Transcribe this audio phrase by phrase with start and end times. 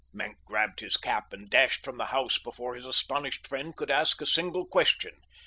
[0.13, 4.19] Maenck grabbed his cap and dashed from the house before his astonished friend could ask
[4.19, 5.11] a single question.